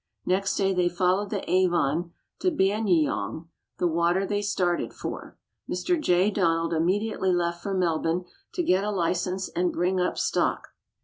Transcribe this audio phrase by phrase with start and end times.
[0.25, 5.37] Next day they followed the Avon to Banyeyong the water ihey started for.
[5.69, 6.01] Mr.
[6.01, 6.31] J.
[6.31, 8.25] Donald immediately left for Melbourne
[8.55, 10.69] to get a license and bring up stock.